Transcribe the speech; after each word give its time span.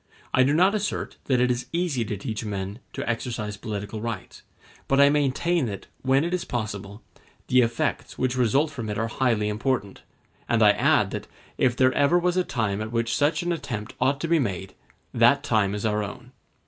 I 0.33 0.41
do 0.41 0.51
not 0.51 0.73
assert 0.73 1.17
that 1.25 1.39
it 1.39 1.51
is 1.51 1.67
easy 1.71 2.03
to 2.05 2.17
teach 2.17 2.43
men 2.43 2.79
to 2.93 3.07
exercise 3.07 3.55
political 3.55 4.01
rights; 4.01 4.41
but 4.87 4.99
I 4.99 5.11
maintain 5.11 5.67
that, 5.67 5.85
when 6.01 6.23
it 6.23 6.33
is 6.33 6.43
possible, 6.43 7.03
the 7.49 7.61
effects 7.61 8.17
which 8.17 8.35
result 8.35 8.71
from 8.71 8.89
it 8.89 8.97
are 8.97 9.09
highly 9.09 9.47
important; 9.47 10.01
and 10.49 10.63
I 10.63 10.71
add 10.71 11.11
that, 11.11 11.27
if 11.59 11.75
there 11.75 11.93
ever 11.93 12.17
was 12.17 12.35
a 12.35 12.43
time 12.43 12.81
at 12.81 12.91
which 12.91 13.15
such 13.15 13.43
an 13.43 13.51
attempt 13.51 13.93
ought 14.01 14.19
to 14.21 14.27
be 14.27 14.39
made, 14.39 14.73
that 15.13 15.43
time 15.43 15.75
is 15.75 15.85
our 15.85 16.01
own. 16.03 16.31